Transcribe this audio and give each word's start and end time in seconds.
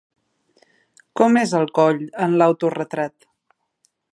Com 1.21 1.37
és 1.43 1.53
el 1.59 1.69
coll 1.81 2.01
en 2.27 2.35
l'Autoretrat? 2.43 3.31